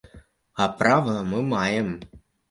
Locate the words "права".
0.79-1.13